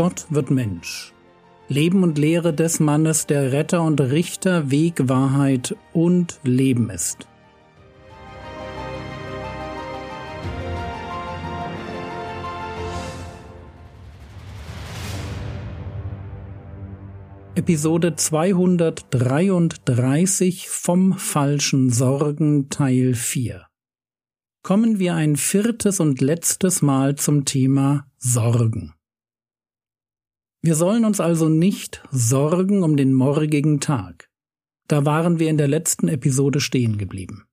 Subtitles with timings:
[0.00, 1.12] Gott wird Mensch.
[1.68, 7.28] Leben und Lehre des Mannes, der Retter und Richter, Weg, Wahrheit und Leben ist.
[17.54, 23.66] Episode 233 vom falschen Sorgen Teil 4.
[24.62, 28.94] Kommen wir ein viertes und letztes Mal zum Thema Sorgen.
[30.62, 34.28] Wir sollen uns also nicht sorgen um den morgigen Tag.
[34.88, 37.46] Da waren wir in der letzten Episode stehen geblieben.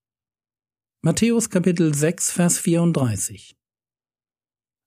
[1.01, 3.55] Matthäus Kapitel 6, Vers 34.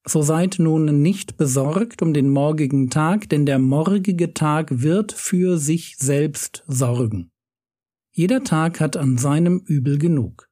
[0.06, 5.56] So seid nun nicht besorgt um den morgigen Tag, denn der morgige Tag wird für
[5.56, 7.30] sich selbst sorgen.
[8.12, 10.50] Jeder Tag hat an seinem Übel genug.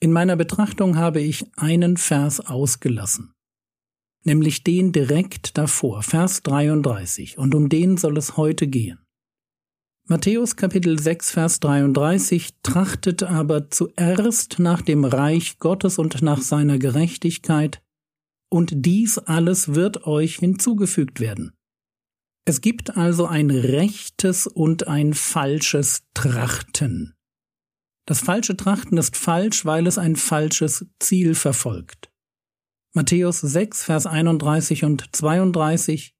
[0.00, 3.34] In meiner Betrachtung habe ich einen Vers ausgelassen
[4.24, 8.98] nämlich den direkt davor, Vers 33, und um den soll es heute gehen.
[10.06, 16.78] Matthäus Kapitel 6, Vers 33 trachtet aber zuerst nach dem Reich Gottes und nach seiner
[16.78, 17.80] Gerechtigkeit,
[18.50, 21.52] und dies alles wird euch hinzugefügt werden.
[22.46, 27.14] Es gibt also ein rechtes und ein falsches Trachten.
[28.06, 32.12] Das falsche Trachten ist falsch, weil es ein falsches Ziel verfolgt.
[32.96, 36.14] Matthäus 6, Vers 31 und 32.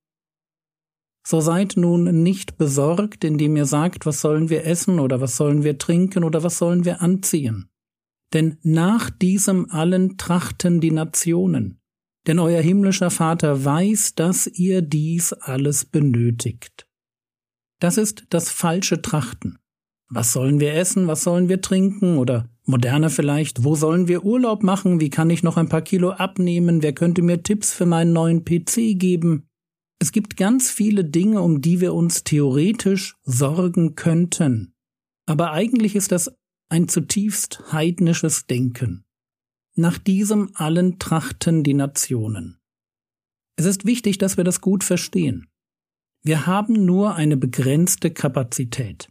[1.25, 5.63] So seid nun nicht besorgt, indem ihr sagt, was sollen wir essen oder was sollen
[5.63, 7.71] wir trinken oder was sollen wir anziehen.
[8.33, 11.81] Denn nach diesem allen trachten die Nationen.
[12.27, 16.89] Denn euer himmlischer Vater weiß, dass ihr dies alles benötigt.
[17.79, 19.61] Das ist das falsche Trachten.
[20.09, 24.63] Was sollen wir essen, was sollen wir trinken oder Moderner vielleicht, wo sollen wir Urlaub
[24.63, 28.13] machen, wie kann ich noch ein paar Kilo abnehmen, wer könnte mir Tipps für meinen
[28.13, 29.49] neuen PC geben.
[29.99, 34.75] Es gibt ganz viele Dinge, um die wir uns theoretisch sorgen könnten.
[35.27, 36.35] Aber eigentlich ist das
[36.71, 39.05] ein zutiefst heidnisches Denken.
[39.77, 42.59] Nach diesem allen trachten die Nationen.
[43.57, 45.49] Es ist wichtig, dass wir das gut verstehen.
[46.23, 49.09] Wir haben nur eine begrenzte Kapazität.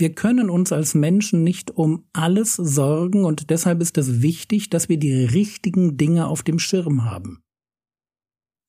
[0.00, 4.88] Wir können uns als Menschen nicht um alles sorgen und deshalb ist es wichtig, dass
[4.88, 7.42] wir die richtigen Dinge auf dem Schirm haben.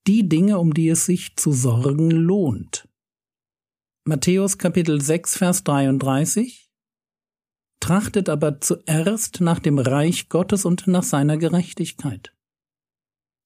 [0.07, 2.89] Die Dinge, um die es sich zu sorgen lohnt.
[4.03, 6.69] Matthäus Kapitel 6, Vers 33
[7.79, 12.35] Trachtet aber zuerst nach dem Reich Gottes und nach seiner Gerechtigkeit.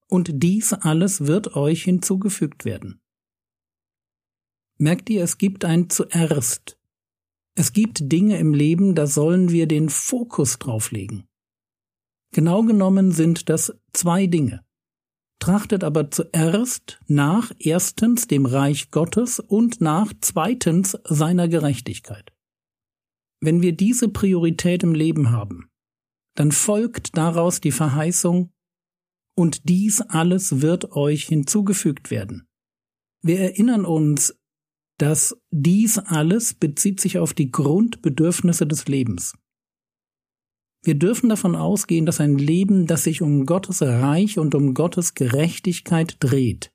[0.09, 2.99] Und dies alles wird euch hinzugefügt werden.
[4.79, 6.74] Merkt ihr, es gibt ein zuerst.
[7.57, 11.25] Es gibt Dinge im Leben, da sollen wir den Fokus drauflegen.
[12.33, 14.65] Genau genommen sind das zwei Dinge.
[15.39, 22.33] Trachtet aber zuerst nach erstens dem Reich Gottes und nach zweitens seiner Gerechtigkeit.
[23.41, 25.69] Wenn wir diese Priorität im Leben haben,
[26.35, 28.51] dann folgt daraus die Verheißung,
[29.37, 32.47] und dies alles wird euch hinzugefügt werden.
[33.21, 34.33] Wir erinnern uns
[34.97, 39.33] dass dies alles bezieht sich auf die Grundbedürfnisse des Lebens.
[40.83, 45.15] Wir dürfen davon ausgehen, dass ein Leben, das sich um Gottes Reich und um Gottes
[45.15, 46.71] Gerechtigkeit dreht,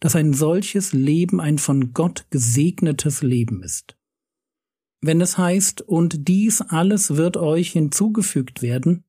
[0.00, 3.96] dass ein solches Leben ein von Gott gesegnetes Leben ist.
[5.02, 9.04] Wenn es heißt, und dies alles wird euch hinzugefügt werden,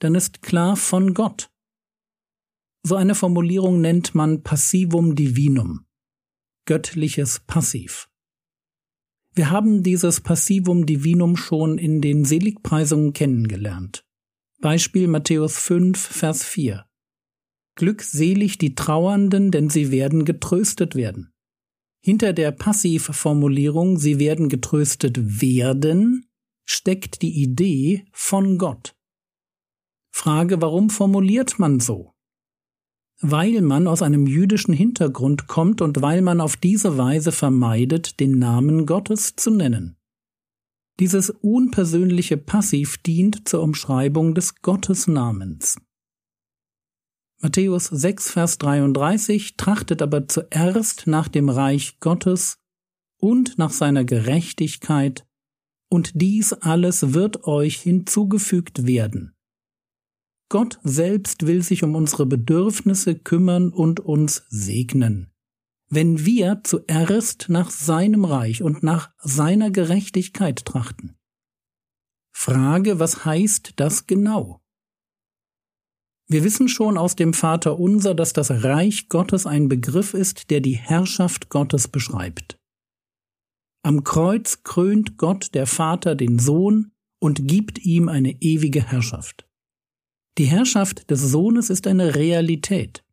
[0.00, 1.50] dann ist klar von Gott.
[2.86, 5.86] So eine Formulierung nennt man Passivum Divinum
[6.66, 8.08] göttliches Passiv.
[9.34, 14.04] Wir haben dieses Passivum Divinum schon in den Seligpreisungen kennengelernt.
[14.60, 16.86] Beispiel Matthäus 5, Vers 4.
[17.74, 21.32] Glückselig die Trauernden, denn sie werden getröstet werden.
[22.00, 26.26] Hinter der Passivformulierung sie werden getröstet werden
[26.64, 28.96] steckt die Idee von Gott.
[30.10, 32.13] Frage, warum formuliert man so?
[33.26, 38.38] Weil man aus einem jüdischen Hintergrund kommt und weil man auf diese Weise vermeidet, den
[38.38, 39.96] Namen Gottes zu nennen.
[41.00, 45.80] Dieses unpersönliche Passiv dient zur Umschreibung des Gottesnamens.
[47.40, 52.58] Matthäus 6, Vers 33 trachtet aber zuerst nach dem Reich Gottes
[53.18, 55.26] und nach seiner Gerechtigkeit,
[55.90, 59.33] und dies alles wird euch hinzugefügt werden.
[60.48, 65.32] Gott selbst will sich um unsere Bedürfnisse kümmern und uns segnen.
[65.90, 71.16] Wenn wir zuerst nach seinem Reich und nach seiner Gerechtigkeit trachten.
[72.32, 74.60] Frage, was heißt das genau?
[76.26, 80.60] Wir wissen schon aus dem Vater unser, dass das Reich Gottes ein Begriff ist, der
[80.60, 82.58] die Herrschaft Gottes beschreibt.
[83.82, 89.46] Am Kreuz krönt Gott der Vater den Sohn und gibt ihm eine ewige Herrschaft.
[90.36, 93.04] Die Herrschaft des Sohnes ist eine Realität.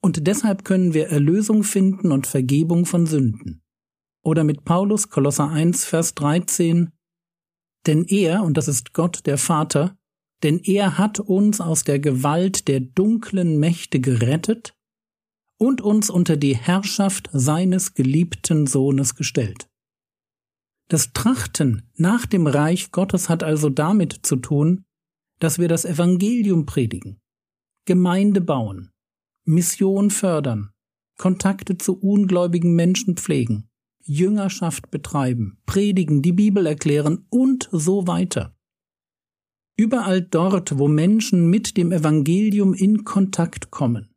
[0.00, 3.62] Und deshalb können wir Erlösung finden und Vergebung von Sünden.
[4.22, 6.90] Oder mit Paulus Kolosser 1, Vers 13,
[7.86, 9.96] denn er, und das ist Gott der Vater,
[10.42, 14.74] denn er hat uns aus der Gewalt der dunklen Mächte gerettet
[15.56, 19.68] und uns unter die Herrschaft seines geliebten Sohnes gestellt.
[20.88, 24.84] Das Trachten nach dem Reich Gottes hat also damit zu tun,
[25.44, 27.20] dass wir das Evangelium predigen,
[27.84, 28.92] Gemeinde bauen,
[29.44, 30.70] Mission fördern,
[31.18, 33.68] Kontakte zu ungläubigen Menschen pflegen,
[34.02, 38.56] Jüngerschaft betreiben, predigen, die Bibel erklären und so weiter.
[39.76, 44.14] Überall dort, wo Menschen mit dem Evangelium in Kontakt kommen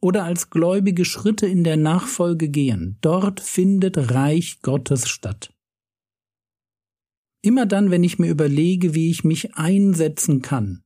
[0.00, 5.54] oder als Gläubige Schritte in der Nachfolge gehen, dort findet Reich Gottes statt.
[7.42, 10.82] Immer dann, wenn ich mir überlege, wie ich mich einsetzen kann,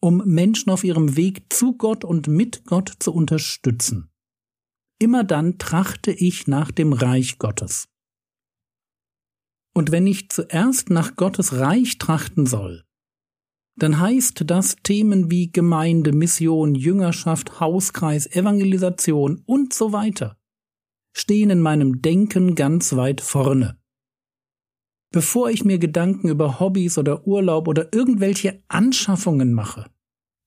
[0.00, 4.10] um Menschen auf ihrem Weg zu Gott und mit Gott zu unterstützen,
[4.98, 7.88] immer dann trachte ich nach dem Reich Gottes.
[9.74, 12.84] Und wenn ich zuerst nach Gottes Reich trachten soll,
[13.76, 20.40] dann heißt das Themen wie Gemeinde, Mission, Jüngerschaft, Hauskreis, Evangelisation und so weiter
[21.12, 23.79] stehen in meinem Denken ganz weit vorne.
[25.12, 29.90] Bevor ich mir Gedanken über Hobbys oder Urlaub oder irgendwelche Anschaffungen mache,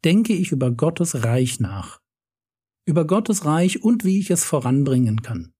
[0.06, 2.00] denke ich über Gottes Reich nach.
[2.86, 5.54] Über Gottes Reich und wie ich es voranbringen kann.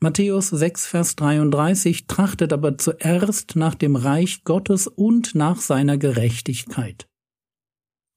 [0.00, 7.06] Matthäus 6, Vers 33 trachtet aber zuerst nach dem Reich Gottes und nach seiner Gerechtigkeit.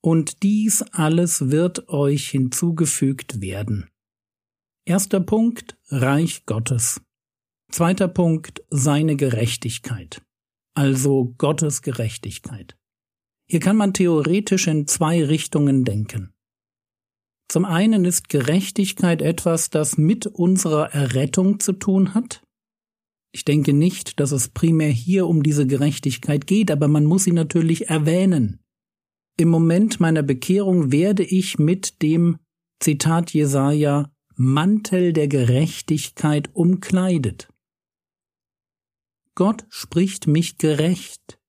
[0.04, 3.89] Und dies alles wird euch hinzugefügt werden.
[4.86, 7.01] Erster Punkt Reich Gottes.
[7.71, 10.21] Zweiter Punkt, seine Gerechtigkeit,
[10.73, 12.77] also Gottes Gerechtigkeit.
[13.49, 16.33] Hier kann man theoretisch in zwei Richtungen denken.
[17.49, 22.43] Zum einen ist Gerechtigkeit etwas, das mit unserer Errettung zu tun hat.
[23.33, 27.31] Ich denke nicht, dass es primär hier um diese Gerechtigkeit geht, aber man muss sie
[27.31, 28.59] natürlich erwähnen.
[29.37, 32.39] Im Moment meiner Bekehrung werde ich mit dem
[32.79, 37.47] Zitat Jesaja Mantel der Gerechtigkeit umkleidet.
[39.37, 41.39] Gott spricht mich gerecht,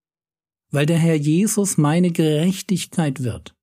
[0.71, 3.57] weil der Herr Jesus meine Gerechtigkeit wird.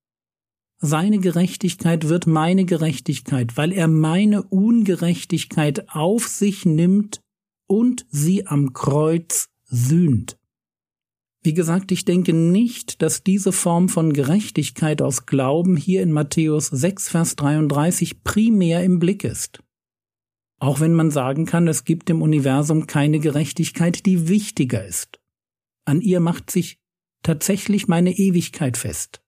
[0.80, 7.22] Seine Gerechtigkeit wird meine Gerechtigkeit, weil er meine Ungerechtigkeit auf sich nimmt
[7.68, 10.39] und sie am Kreuz sühnt.
[11.44, 16.66] Wie gesagt, ich denke nicht, dass diese Form von Gerechtigkeit aus Glauben hier in Matthäus
[16.66, 19.60] 6, Vers 33 primär im Blick ist.
[20.66, 25.20] Auch wenn man sagen kann, es gibt im Universum keine Gerechtigkeit, die wichtiger ist.
[25.86, 26.80] An ihr macht sich
[27.22, 29.22] tatsächlich meine Ewigkeit fest.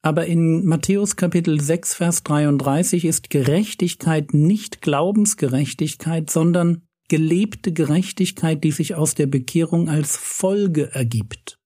[0.00, 8.72] Aber in Matthäus Kapitel 6, Vers 33 ist Gerechtigkeit nicht Glaubensgerechtigkeit, sondern gelebte Gerechtigkeit, die
[8.72, 11.58] sich aus der Bekehrung als Folge ergibt.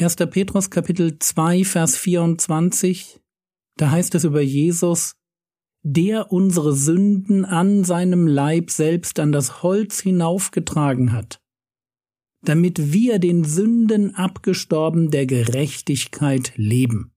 [0.00, 0.16] 1.
[0.16, 3.20] Petrus Kapitel 2, Vers 24,
[3.76, 5.14] da heißt es über Jesus,
[5.82, 11.40] der unsere Sünden an seinem Leib selbst an das Holz hinaufgetragen hat,
[12.44, 17.12] damit wir den Sünden abgestorben der Gerechtigkeit leben.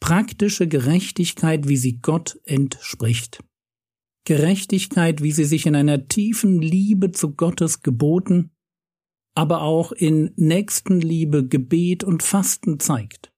[0.00, 3.44] Praktische Gerechtigkeit, wie sie Gott entspricht.
[4.24, 8.50] Gerechtigkeit, wie sie sich in einer tiefen Liebe zu Gottes Geboten,
[9.34, 13.29] aber auch in Nächstenliebe, Gebet und Fasten zeigt.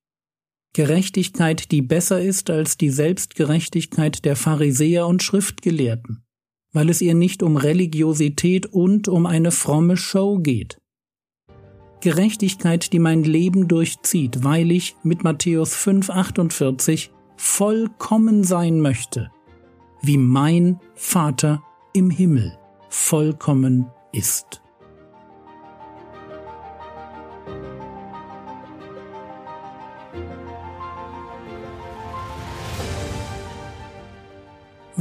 [0.75, 6.25] Gerechtigkeit, die besser ist als die Selbstgerechtigkeit der Pharisäer und Schriftgelehrten,
[6.73, 10.79] weil es ihr nicht um Religiosität und um eine fromme Show geht.
[12.01, 19.31] Gerechtigkeit, die mein Leben durchzieht, weil ich mit Matthäus 5,48 vollkommen sein möchte,
[20.01, 21.63] wie mein Vater
[21.93, 22.57] im Himmel
[22.89, 24.62] vollkommen ist.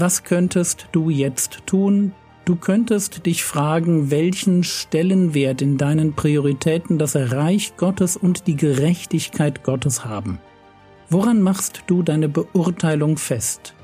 [0.01, 2.13] Was könntest du jetzt tun?
[2.43, 9.63] Du könntest dich fragen, welchen Stellenwert in deinen Prioritäten das Reich Gottes und die Gerechtigkeit
[9.63, 10.39] Gottes haben.
[11.11, 13.75] Woran machst du deine Beurteilung fest?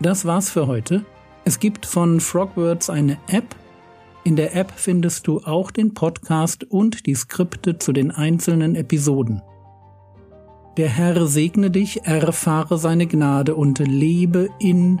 [0.00, 1.04] Das war's für heute.
[1.44, 3.54] Es gibt von Frogwords eine App.
[4.24, 9.40] In der App findest du auch den Podcast und die Skripte zu den einzelnen Episoden.
[10.76, 15.00] Der Herr segne dich, erfahre seine Gnade und lebe in